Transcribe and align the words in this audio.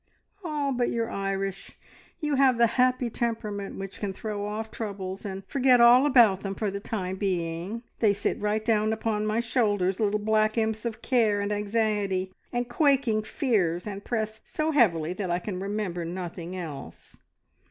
"Ah, 0.43 0.71
but 0.71 0.89
you're 0.89 1.11
Irish! 1.11 1.77
You 2.21 2.33
have 2.33 2.57
the 2.57 2.65
happy 2.65 3.07
temperament 3.07 3.77
which 3.77 3.99
can 3.99 4.13
throw 4.13 4.47
off 4.47 4.71
troubles 4.71 5.25
and 5.27 5.43
forget 5.47 5.79
all 5.79 6.07
about 6.07 6.41
them 6.41 6.55
for 6.55 6.71
the 6.71 6.79
time 6.79 7.17
being. 7.17 7.83
They 7.99 8.11
sit 8.11 8.41
right 8.41 8.65
down 8.65 8.93
upon 8.93 9.27
my 9.27 9.41
shoulders 9.41 9.99
little 9.99 10.19
black 10.19 10.57
imps 10.57 10.85
of 10.85 11.03
care, 11.03 11.39
and 11.39 11.51
anxiety, 11.51 12.33
and 12.51 12.67
quaking 12.67 13.21
fears, 13.21 13.85
and 13.85 14.03
press 14.03 14.41
so 14.43 14.71
heavily 14.71 15.13
that 15.13 15.29
I 15.29 15.37
can 15.37 15.59
remember 15.59 16.03
nothing 16.03 16.55
else. 16.57 17.21